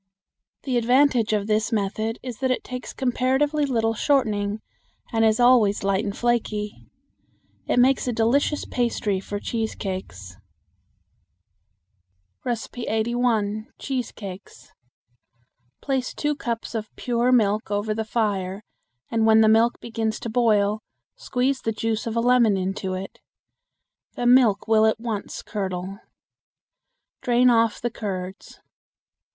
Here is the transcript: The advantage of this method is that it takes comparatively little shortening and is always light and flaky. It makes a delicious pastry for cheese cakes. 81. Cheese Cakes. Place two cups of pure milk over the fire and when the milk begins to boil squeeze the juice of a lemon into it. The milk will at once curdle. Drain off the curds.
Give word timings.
The 0.63 0.77
advantage 0.77 1.31
of 1.31 1.45
this 1.45 1.71
method 1.71 2.17
is 2.23 2.39
that 2.39 2.49
it 2.49 2.63
takes 2.63 2.91
comparatively 2.91 3.67
little 3.67 3.93
shortening 3.93 4.59
and 5.13 5.23
is 5.23 5.39
always 5.39 5.83
light 5.83 6.03
and 6.03 6.17
flaky. 6.17 6.87
It 7.67 7.77
makes 7.77 8.07
a 8.07 8.11
delicious 8.11 8.65
pastry 8.65 9.19
for 9.19 9.39
cheese 9.39 9.75
cakes. 9.75 10.37
81. 12.75 13.67
Cheese 13.77 14.11
Cakes. 14.11 14.71
Place 15.83 16.15
two 16.15 16.35
cups 16.35 16.73
of 16.73 16.89
pure 16.95 17.31
milk 17.31 17.69
over 17.69 17.93
the 17.93 18.03
fire 18.03 18.63
and 19.11 19.27
when 19.27 19.41
the 19.41 19.47
milk 19.47 19.79
begins 19.79 20.19
to 20.21 20.31
boil 20.31 20.81
squeeze 21.15 21.61
the 21.61 21.71
juice 21.71 22.07
of 22.07 22.15
a 22.15 22.21
lemon 22.21 22.57
into 22.57 22.95
it. 22.95 23.19
The 24.15 24.25
milk 24.25 24.67
will 24.67 24.87
at 24.87 24.99
once 24.99 25.43
curdle. 25.43 25.99
Drain 27.21 27.51
off 27.51 27.79
the 27.79 27.91
curds. 27.91 28.61